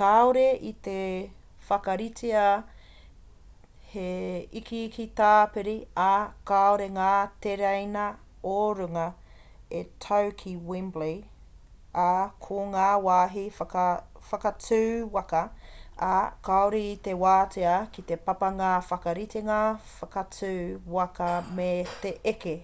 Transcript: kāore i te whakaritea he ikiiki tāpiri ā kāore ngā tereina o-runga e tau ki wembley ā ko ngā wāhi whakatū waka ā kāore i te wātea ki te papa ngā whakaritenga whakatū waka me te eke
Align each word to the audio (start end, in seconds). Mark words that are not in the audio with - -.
kāore 0.00 0.42
i 0.66 0.70
te 0.86 0.92
whakaritea 1.68 2.42
he 3.94 4.04
ikiiki 4.60 5.06
tāpiri 5.20 5.72
ā 6.02 6.10
kāore 6.50 6.86
ngā 6.98 7.08
tereina 7.46 8.04
o-runga 8.52 9.06
e 9.80 9.82
tau 10.06 10.30
ki 10.42 10.54
wembley 10.70 11.16
ā 12.04 12.12
ko 12.46 12.60
ngā 12.76 12.86
wāhi 13.08 13.44
whakatū 13.64 14.80
waka 15.18 15.42
ā 16.10 16.14
kāore 16.50 16.84
i 16.92 16.96
te 17.08 17.18
wātea 17.24 17.74
ki 17.98 18.06
te 18.12 18.22
papa 18.30 18.54
ngā 18.62 18.72
whakaritenga 18.92 19.60
whakatū 19.96 20.54
waka 20.98 21.32
me 21.58 21.70
te 22.06 22.16
eke 22.36 22.56